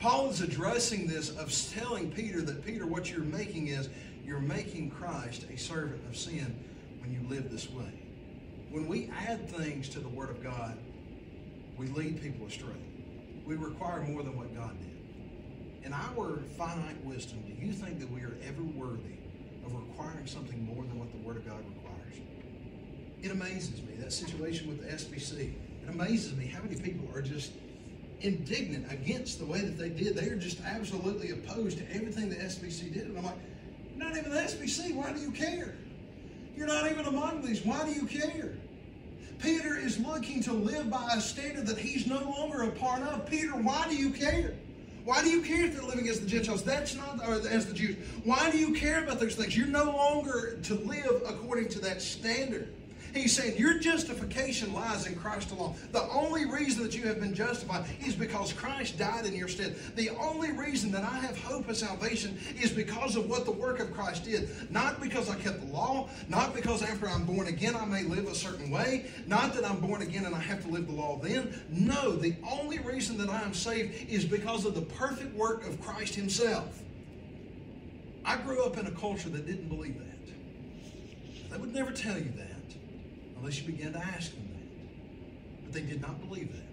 [0.01, 3.87] Paul is addressing this of telling Peter that, Peter, what you're making is
[4.25, 6.55] you're making Christ a servant of sin
[7.01, 7.93] when you live this way.
[8.71, 10.75] When we add things to the Word of God,
[11.77, 12.81] we lead people astray.
[13.45, 15.85] We require more than what God did.
[15.85, 19.19] In our finite wisdom, do you think that we are ever worthy
[19.63, 22.15] of requiring something more than what the Word of God requires?
[23.21, 25.53] It amazes me, that situation with the SBC.
[25.83, 27.51] It amazes me how many people are just
[28.21, 30.15] indignant against the way that they did.
[30.15, 33.07] They are just absolutely opposed to everything the SBC did.
[33.07, 33.37] And I'm like,
[33.95, 34.95] not even the SBC.
[34.95, 35.75] Why do you care?
[36.55, 37.65] You're not even among these.
[37.65, 38.53] Why do you care?
[39.39, 43.25] Peter is looking to live by a standard that he's no longer a part of.
[43.25, 44.53] Peter, why do you care?
[45.03, 46.63] Why do you care if they're living as the Gentiles?
[46.63, 47.97] That's not or as the Jews.
[48.23, 49.57] Why do you care about those things?
[49.57, 52.71] You're no longer to live according to that standard.
[53.13, 55.75] He's saying your justification lies in Christ alone.
[55.91, 59.75] The only reason that you have been justified is because Christ died in your stead.
[59.95, 63.79] The only reason that I have hope of salvation is because of what the work
[63.79, 64.49] of Christ did.
[64.71, 68.27] Not because I kept the law, not because after I'm born again I may live
[68.27, 71.19] a certain way, not that I'm born again and I have to live the law
[71.21, 71.61] then.
[71.69, 75.81] No, the only reason that I am saved is because of the perfect work of
[75.81, 76.81] Christ Himself.
[78.23, 80.11] I grew up in a culture that didn't believe that.
[81.51, 82.50] They would never tell you that
[83.41, 85.63] unless you begin to ask them that.
[85.63, 86.67] But they did not believe that.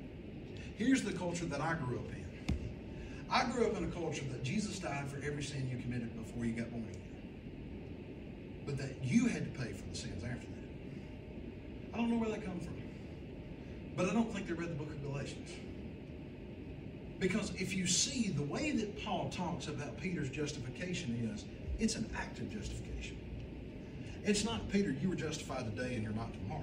[0.76, 2.26] Here's the culture that I grew up in.
[3.30, 6.44] I grew up in a culture that Jesus died for every sin you committed before
[6.44, 7.02] you got born again.
[8.66, 11.94] But that you had to pay for the sins after that.
[11.94, 12.74] I don't know where that comes from.
[13.96, 15.50] But I don't think they read the book of Galatians.
[17.18, 21.44] Because if you see the way that Paul talks about Peter's justification is,
[21.80, 23.17] it's an act of justification.
[24.28, 26.60] It's not, Peter, you were justified today and you're not tomorrow.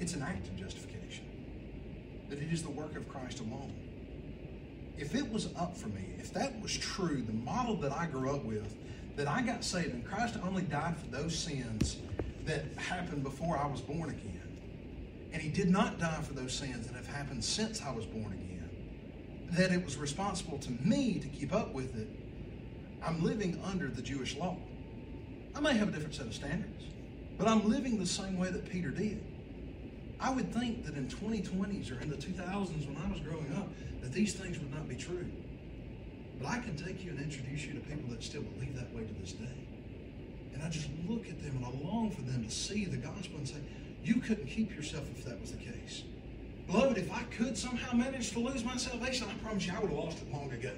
[0.00, 1.26] It's an act of justification.
[2.30, 3.74] That it is the work of Christ alone.
[4.96, 8.34] If it was up for me, if that was true, the model that I grew
[8.34, 8.74] up with,
[9.16, 11.98] that I got saved and Christ only died for those sins
[12.46, 14.58] that happened before I was born again.
[15.34, 18.32] And he did not die for those sins that have happened since I was born
[18.32, 18.48] again
[19.50, 22.08] that it was responsible to me to keep up with it,
[23.02, 24.56] I'm living under the Jewish law.
[25.54, 26.84] I may have a different set of standards,
[27.36, 29.22] but I'm living the same way that Peter did.
[30.20, 33.68] I would think that in 2020s or in the 2000s when I was growing up,
[34.02, 35.26] that these things would not be true.
[36.40, 39.04] But I can take you and introduce you to people that still believe that way
[39.04, 39.46] to this day.
[40.54, 43.38] And I just look at them and I long for them to see the gospel
[43.38, 43.56] and say,
[44.02, 46.02] you couldn't keep yourself if that was the case.
[46.66, 49.90] Beloved, if I could somehow manage to lose my salvation, I promise you I would
[49.90, 50.72] have lost it long ago.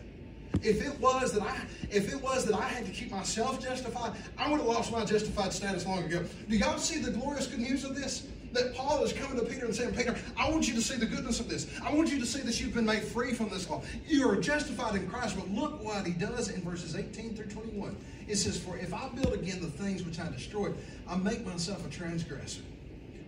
[0.63, 1.57] If it was that I
[1.91, 5.05] if it was that I had to keep myself justified, I would have lost my
[5.05, 6.25] justified status long ago.
[6.49, 8.27] Do y'all see the glorious good news of this?
[8.53, 11.07] That Paul is coming to Peter and saying, Peter, I want you to see the
[11.07, 11.71] goodness of this.
[11.85, 13.81] I want you to see that you've been made free from this law.
[14.09, 15.37] You are justified in Christ.
[15.37, 17.97] But look what he does in verses 18 through 21.
[18.27, 20.77] It says, For if I build again the things which I destroyed,
[21.09, 22.63] I make myself a transgressor.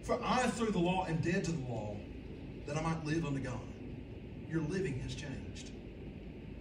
[0.03, 1.97] For I, through the law, am dead to the law
[2.67, 3.61] that I might live unto God.
[4.49, 5.42] Your living has changed.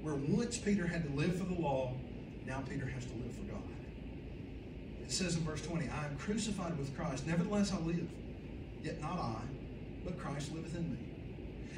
[0.02, 1.94] Where once Peter had to live for the law,
[2.46, 3.62] now Peter has to live for God.
[5.04, 8.08] It says in verse 20, I am crucified with Christ, nevertheless I live.
[8.84, 9.42] Yet not I,
[10.04, 10.98] but Christ liveth in me.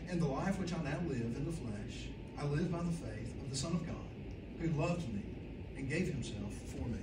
[0.09, 2.07] And the life which I now live in the flesh,
[2.39, 3.95] I live by the faith of the Son of God,
[4.59, 5.21] who loved me
[5.75, 6.99] and gave himself for me.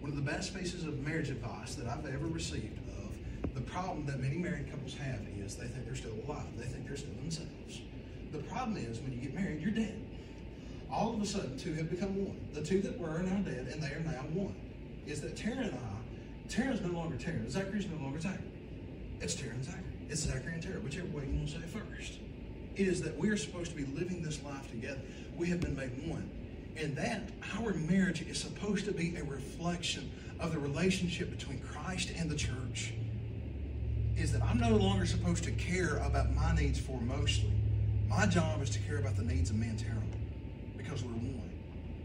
[0.00, 4.06] One of the best pieces of marriage advice that I've ever received of the problem
[4.06, 6.46] that many married couples have is they think they're still alive.
[6.56, 7.80] They think they're still themselves.
[8.32, 10.00] The problem is when you get married, you're dead.
[10.90, 12.38] All of a sudden, two have become one.
[12.52, 14.54] The two that were are now dead, and they are now one.
[15.06, 17.48] Is that Tara and I, Tara's no longer Tara.
[17.50, 18.44] Zachary's no longer Zachary.
[19.20, 19.82] It's Tara and Zachary.
[20.08, 22.18] It's Zachary and Tara, whichever way you want to say first.
[22.76, 25.00] It is that we are supposed to be living this life together.
[25.36, 26.30] We have been made one.
[26.76, 27.22] And that
[27.58, 32.36] our marriage is supposed to be a reflection of the relationship between Christ and the
[32.36, 32.92] church
[34.16, 37.52] is that I'm no longer supposed to care about my needs for mostly.
[38.08, 39.96] My job is to care about the needs of man Tara
[40.86, 41.50] because we're one.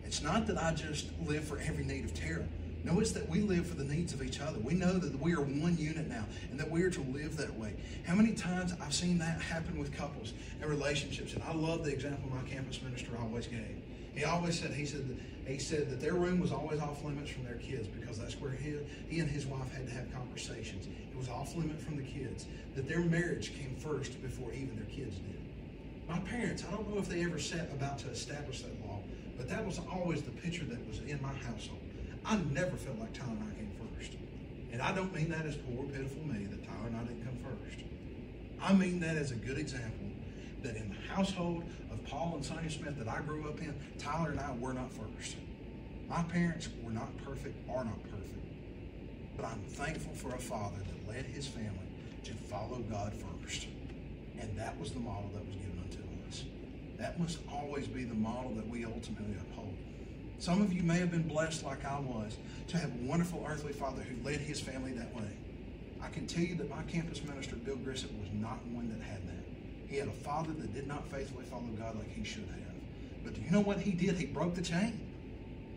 [0.05, 2.45] It's not that I just live for every need of Tara.
[2.83, 4.57] No, it's that we live for the needs of each other.
[4.59, 7.53] We know that we are one unit now and that we are to live that
[7.55, 7.75] way.
[8.07, 11.93] How many times I've seen that happen with couples and relationships, and I love the
[11.93, 13.77] example my campus minister always gave.
[14.15, 15.17] He always said, he said, that,
[15.51, 18.51] he said that their room was always off limits from their kids because that's where
[18.51, 20.87] he, he and his wife had to have conversations.
[20.87, 22.47] It was off limit from the kids.
[22.75, 25.40] That their marriage came first before even their kids did.
[26.11, 28.99] My parents, I don't know if they ever set about to establish that law,
[29.37, 31.79] but that was always the picture that was in my household.
[32.25, 34.11] I never felt like Tyler and I came first.
[34.73, 37.37] And I don't mean that as poor, pitiful me that Tyler and I didn't come
[37.37, 37.79] first.
[38.61, 40.07] I mean that as a good example
[40.63, 44.31] that in the household of Paul and Sonia Smith that I grew up in, Tyler
[44.31, 45.37] and I were not first.
[46.09, 48.45] My parents were not perfect, are not perfect.
[49.37, 51.87] But I'm thankful for a father that led his family
[52.25, 53.67] to follow God first.
[54.37, 55.70] And that was the model that was given.
[57.01, 59.75] That must always be the model that we ultimately uphold.
[60.37, 62.37] Some of you may have been blessed like I was
[62.67, 65.31] to have a wonderful earthly father who led his family that way.
[65.99, 69.27] I can tell you that my campus minister, Bill Grissett, was not one that had
[69.27, 69.43] that.
[69.87, 73.23] He had a father that did not faithfully follow God like he should have.
[73.23, 74.15] But do you know what he did?
[74.15, 74.99] He broke the chain.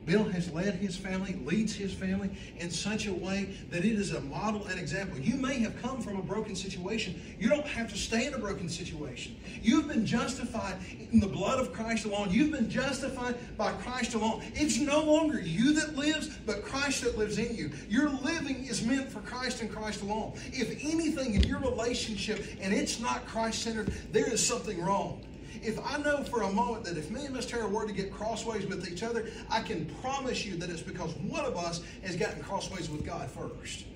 [0.07, 4.13] Bill has led his family, leads his family in such a way that it is
[4.13, 5.19] a model and example.
[5.19, 7.21] You may have come from a broken situation.
[7.39, 9.37] You don't have to stay in a broken situation.
[9.63, 10.77] You've been justified
[11.13, 12.29] in the blood of Christ alone.
[12.31, 14.43] You've been justified by Christ alone.
[14.55, 17.71] It's no longer you that lives, but Christ that lives in you.
[17.89, 20.35] Your living is meant for Christ and Christ alone.
[20.53, 25.23] If anything in your relationship and it's not Christ centered, there is something wrong
[25.65, 28.13] if I know for a moment that if me and Miss Tara were to get
[28.13, 32.17] crossways with each other, I can promise you that it's because one of us has
[32.17, 33.87] gotten crossways with God first.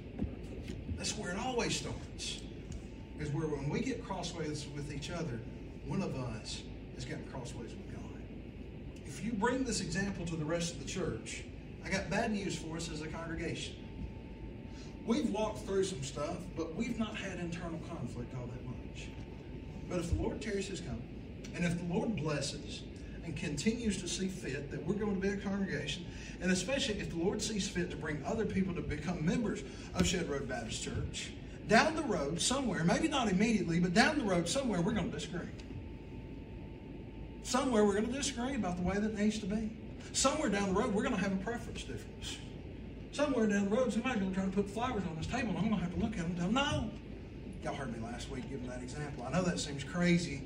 [0.97, 2.41] That's where it always starts.
[3.21, 5.41] Is where when we get crossways with each other,
[5.87, 6.63] one of us
[6.95, 8.23] has gotten crossways with God.
[9.05, 11.43] If you bring this example to the rest of the church,
[11.85, 13.75] I got bad news for us as a congregation.
[15.05, 19.09] we've walked through some stuff, but we've not had internal conflict all that much.
[19.89, 21.18] But if the Lord tarries his coming,
[21.55, 22.83] and if the Lord blesses
[23.25, 26.07] and continues to see fit that we're going to be a congregation,
[26.41, 29.63] and especially if the Lord sees fit to bring other people to become members
[29.95, 31.31] of Shedd Road Baptist Church,
[31.67, 35.17] down the road somewhere, maybe not immediately, but down the road somewhere, we're going to
[35.17, 35.49] disagree.
[37.43, 39.71] Somewhere we're going to disagree about the way that it needs to be.
[40.13, 42.39] Somewhere down the road, we're going to have a preference difference.
[43.13, 45.59] Somewhere down the road, somebody's going to try to put flowers on this table, and
[45.59, 46.91] I'm going to have to look at them and tell them, no.
[47.63, 49.25] Y'all heard me last week giving that example.
[49.25, 50.43] I know that seems crazy,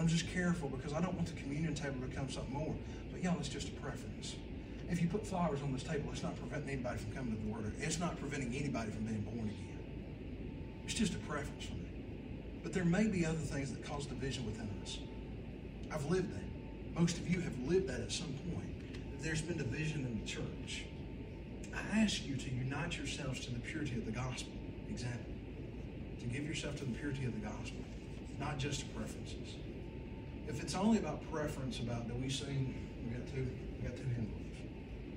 [0.00, 2.74] I'm just careful because I don't want the communion table to become something more.
[3.12, 4.34] But y'all, it's just a preference.
[4.88, 7.52] If you put flowers on this table, it's not preventing anybody from coming to the
[7.52, 7.74] Word.
[7.78, 9.78] It's not preventing anybody from being born again.
[10.86, 11.90] It's just a preference for me.
[12.62, 15.00] But there may be other things that cause division within us.
[15.92, 16.98] I've lived that.
[16.98, 19.20] Most of you have lived that at some point.
[19.20, 20.86] There's been division in the church.
[21.74, 24.54] I ask you to unite yourselves to the purity of the gospel.
[24.88, 25.34] Example.
[26.20, 27.84] To give yourself to the purity of the gospel,
[28.38, 29.56] not just to preferences.
[30.50, 32.74] If it's only about preference, about do we sing,
[33.04, 33.46] we got two,
[33.78, 34.58] we got two hymn books.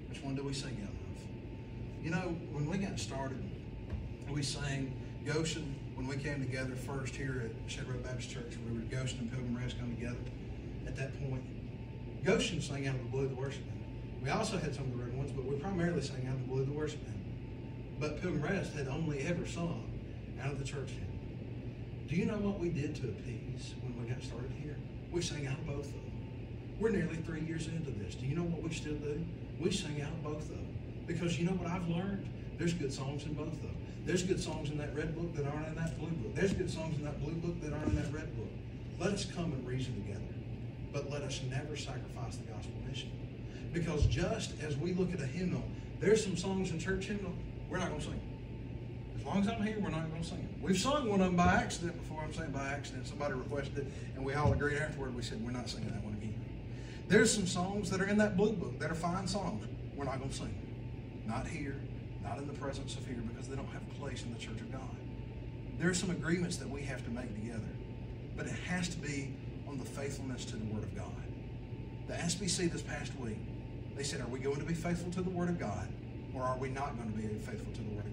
[0.07, 2.05] Which one do we sing out of?
[2.05, 3.43] You know, when we got started,
[4.29, 8.57] we sang Goshen when we came together first here at Shedd Road Baptist Church.
[8.69, 10.19] We were Goshen and Pilgrim Rest come together
[10.85, 11.43] at that point.
[12.23, 13.83] Goshen sang out of the blue of the worship band.
[14.21, 16.47] We also had some of the red ones, but we primarily sang out of the
[16.47, 17.23] blue of the worship band.
[17.99, 19.89] But Pilgrim Rest had only ever sung
[20.39, 22.05] out of the church hymn.
[22.07, 24.77] Do you know what we did to appease when we got started here?
[25.13, 26.11] We sang out both of them.
[26.79, 28.15] We're nearly three years into this.
[28.15, 29.23] Do you know what we still do?
[29.59, 30.67] We sing out both of them.
[31.05, 32.27] Because you know what I've learned?
[32.57, 33.77] There's good songs in both of them.
[34.07, 36.33] There's good songs in that red book that aren't in that blue book.
[36.33, 38.49] There's good songs in that blue book that aren't in that red book.
[38.99, 40.19] Let us come and reason together.
[40.91, 43.11] But let us never sacrifice the gospel mission.
[43.71, 45.63] Because just as we look at a hymnal,
[45.99, 47.33] there's some songs in church hymnal
[47.69, 48.32] we're not going to sing.
[49.23, 50.61] As long as I'm here, we're not going to sing it.
[50.61, 52.21] We've sung one of them by accident before.
[52.21, 53.07] I'm saying by accident.
[53.07, 55.15] Somebody requested it, and we all agreed afterward.
[55.15, 56.35] We said we're not singing that one again.
[57.07, 59.65] There's some songs that are in that blue book that are fine songs.
[59.95, 60.47] We're not going to sing.
[60.47, 61.25] them.
[61.25, 61.79] Not here,
[62.21, 64.59] not in the presence of here, because they don't have a place in the church
[64.59, 64.81] of God.
[65.79, 67.61] There are some agreements that we have to make together,
[68.35, 69.33] but it has to be
[69.69, 71.23] on the faithfulness to the Word of God.
[72.07, 73.37] The SBC this past week,
[73.95, 75.87] they said, Are we going to be faithful to the Word of God,
[76.35, 78.12] or are we not going to be faithful to the Word of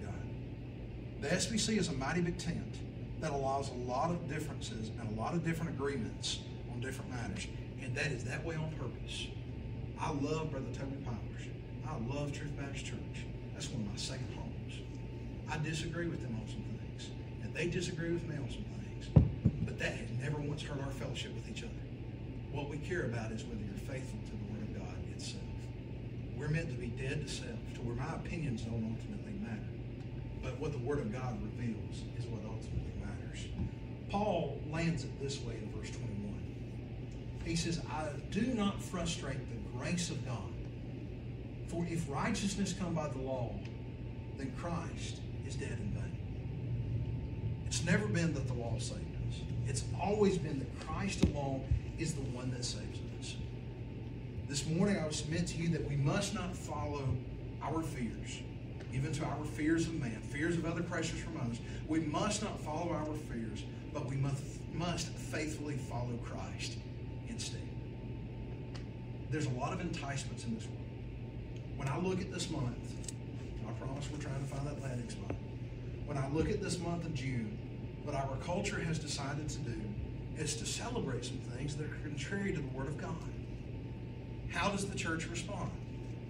[1.21, 2.77] The SBC is a mighty big tent
[3.19, 6.39] that allows a lot of differences and a lot of different agreements
[6.73, 7.45] on different matters,
[7.79, 9.27] and that is that way on purpose.
[9.99, 11.45] I love Brother Toby Powers.
[11.87, 13.27] I love Truth Baptist Church.
[13.53, 14.81] That's one of my second homes.
[15.47, 17.11] I disagree with them on some things,
[17.43, 19.29] and they disagree with me on some things,
[19.61, 21.85] but that has never once hurt our fellowship with each other.
[22.51, 25.43] What we care about is whether you're faithful to the Word of God itself.
[26.35, 29.30] We're meant to be dead to self, to where my opinions don't ultimately
[30.61, 33.47] what the Word of God reveals is what ultimately matters.
[34.11, 37.41] Paul lands it this way in verse 21.
[37.43, 40.53] He says, I do not frustrate the grace of God.
[41.65, 43.55] For if righteousness come by the law,
[44.37, 46.17] then Christ is dead in vain.
[47.65, 49.39] It's never been that the law saved us.
[49.67, 51.63] It's always been that Christ alone
[51.97, 53.35] is the one that saves us.
[54.47, 57.07] This morning I would submit to you that we must not follow
[57.63, 58.41] our fears,
[58.93, 61.59] even to our fears of man, fears of other pressures from others.
[61.87, 63.63] We must not follow our fears,
[63.93, 66.77] but we must, must faithfully follow Christ
[67.29, 67.61] instead.
[69.29, 70.77] There's a lot of enticements in this world.
[71.77, 72.77] When I look at this month,
[73.67, 75.35] I promise we're trying to find that landing spot.
[76.05, 77.57] When I look at this month of June,
[78.03, 79.81] what our culture has decided to do
[80.37, 83.15] is to celebrate some things that are contrary to the Word of God.
[84.49, 85.71] How does the church respond?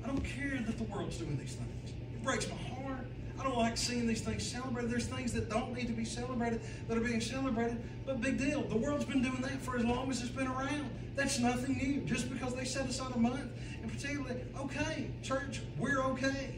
[0.03, 1.93] I don't care that the world's doing these things.
[2.23, 3.07] Breaks my heart.
[3.39, 4.91] I don't like seeing these things celebrated.
[4.91, 8.61] There's things that don't need to be celebrated that are being celebrated, but big deal.
[8.61, 10.91] The world's been doing that for as long as it's been around.
[11.15, 12.01] That's nothing new.
[12.01, 13.51] Just because they set aside a month,
[13.81, 16.55] and particularly, okay, church, we're okay.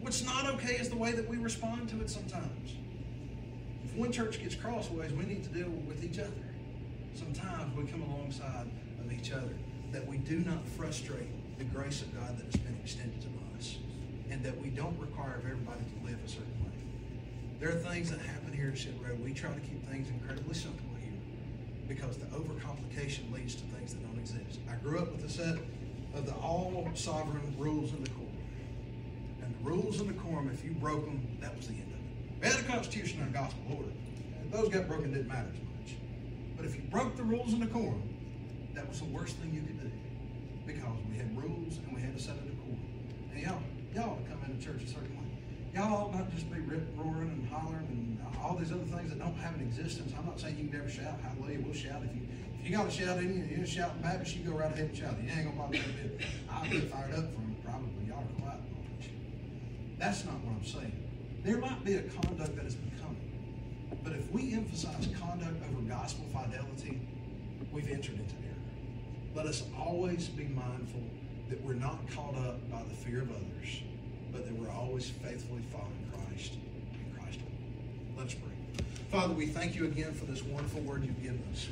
[0.00, 2.76] What's not okay is the way that we respond to it sometimes.
[3.84, 6.32] If one church gets crossways, we need to deal with each other.
[7.14, 8.70] Sometimes we come alongside
[9.04, 9.54] of each other
[9.92, 13.41] that we do not frustrate the grace of God that has been extended to us,
[14.32, 16.72] and that we don't require of everybody to live a certain way.
[17.60, 19.22] There are things that happen here at Shedd Road.
[19.22, 21.12] We try to keep things incredibly simple here
[21.86, 24.58] because the overcomplication leads to things that don't exist.
[24.70, 25.56] I grew up with a set
[26.14, 28.28] of the all sovereign rules in the court.
[29.42, 31.98] And the rules in the decorum, if you broke them, that was the end of
[31.98, 32.40] it.
[32.40, 33.92] We had a constitution and a gospel order.
[34.50, 35.96] Those got broken didn't matter as much.
[36.56, 38.02] But if you broke the rules in the decorum,
[38.74, 39.90] that was the worst thing you could do.
[40.66, 42.52] Because we had rules and we had a set of.
[43.32, 43.58] And y'all,
[43.94, 45.22] y'all ought to come into church a certain way.
[45.74, 49.18] Y'all ought not just be rip roaring and hollering and all these other things that
[49.18, 50.12] don't have an existence.
[50.18, 51.60] I'm not saying you can never shout hallelujah.
[51.64, 52.22] We'll shout if you
[52.58, 53.56] if you got to shout in you.
[53.56, 54.36] You're shouting Baptist.
[54.36, 55.14] You go right ahead and shout.
[55.22, 56.26] You ain't gonna bother me a bit.
[56.50, 58.06] I'll get fired up from probably.
[58.06, 58.60] Y'all are quiet.
[59.98, 60.98] That's not what I'm saying.
[61.44, 63.16] There might be a conduct that is becoming,
[64.04, 67.00] but if we emphasize conduct over gospel fidelity,
[67.72, 69.34] we've entered into error.
[69.34, 71.02] Let us always be mindful
[71.52, 73.82] that we're not caught up by the fear of others,
[74.32, 78.16] but that we're always faithfully following Christ and Christ alone.
[78.16, 78.84] Let us pray.
[79.10, 81.68] Father, we thank you again for this wonderful word you've given us.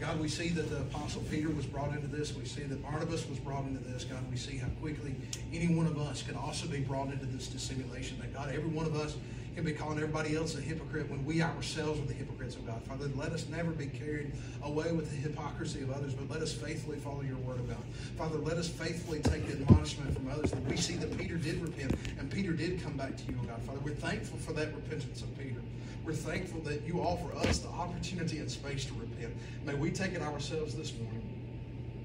[0.00, 2.34] God, we see that the Apostle Peter was brought into this.
[2.34, 4.04] We see that Barnabas was brought into this.
[4.04, 5.14] God, we see how quickly
[5.52, 8.16] any one of us can also be brought into this dissimulation.
[8.20, 9.16] That God, every one of us
[9.54, 12.82] can be calling everybody else a hypocrite when we ourselves are the hypocrites of God.
[12.84, 14.32] Father, let us never be carried
[14.64, 17.84] away with the hypocrisy of others, but let us faithfully follow your word of God.
[18.18, 21.62] Father, let us faithfully take the admonishment from others that we see that Peter did
[21.62, 23.62] repent and Peter did come back to you, oh God.
[23.62, 25.60] Father, we're thankful for that repentance of Peter.
[26.04, 29.34] We're thankful that you offer us the opportunity and space to repent.
[29.64, 31.22] May we take it ourselves this morning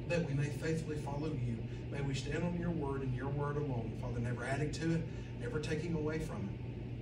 [0.08, 1.58] that we may faithfully follow you.
[1.91, 5.02] May we stand on your word and your word alone, Father, never adding to it,
[5.41, 6.59] never taking away from it.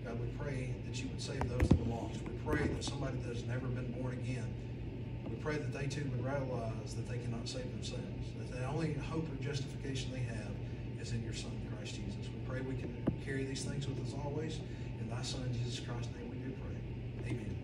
[0.08, 2.16] God, we pray that you would save those that are lost.
[2.24, 4.48] We pray that somebody that has never been born again,
[5.30, 8.94] we pray that they too would realize that they cannot save themselves, that the only
[9.12, 10.52] hope of justification they have
[11.02, 12.24] is in your Son, Christ Jesus.
[12.24, 12.96] We pray we can
[13.26, 14.60] carry these things with us always.
[15.02, 17.32] In thy Son, Jesus Christ's name, we do pray.
[17.32, 17.57] Amen.